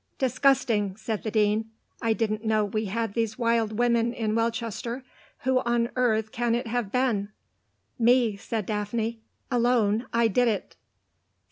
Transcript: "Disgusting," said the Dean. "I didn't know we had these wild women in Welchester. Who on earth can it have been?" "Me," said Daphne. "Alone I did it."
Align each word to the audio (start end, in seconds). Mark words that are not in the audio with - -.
"Disgusting," 0.17 0.95
said 0.95 1.21
the 1.21 1.29
Dean. 1.29 1.69
"I 2.01 2.13
didn't 2.13 2.43
know 2.43 2.65
we 2.65 2.85
had 2.85 3.13
these 3.13 3.37
wild 3.37 3.77
women 3.77 4.13
in 4.13 4.33
Welchester. 4.33 5.03
Who 5.41 5.59
on 5.59 5.91
earth 5.95 6.31
can 6.31 6.55
it 6.55 6.65
have 6.65 6.91
been?" 6.91 7.29
"Me," 7.99 8.35
said 8.35 8.65
Daphne. 8.65 9.19
"Alone 9.51 10.07
I 10.11 10.27
did 10.27 10.47
it." 10.47 10.75